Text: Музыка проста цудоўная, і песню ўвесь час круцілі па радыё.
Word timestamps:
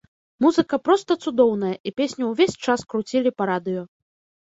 Музыка 0.45 0.79
проста 0.87 1.17
цудоўная, 1.27 1.75
і 1.89 1.95
песню 2.03 2.33
ўвесь 2.33 2.59
час 2.67 2.79
круцілі 2.91 3.29
па 3.39 3.43
радыё. 3.55 3.89